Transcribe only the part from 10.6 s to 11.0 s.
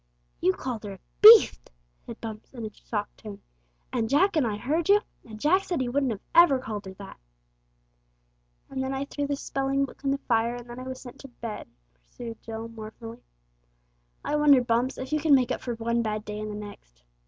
then I was